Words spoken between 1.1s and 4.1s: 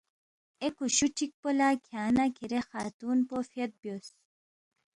چِک پو لہ کھیانگ نہ کِھری خاتون پو فید بیوس